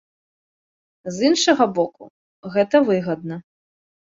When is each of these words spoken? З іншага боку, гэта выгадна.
З 1.17 1.29
іншага 1.29 1.67
боку, 1.81 2.03
гэта 2.57 2.77
выгадна. 2.89 3.35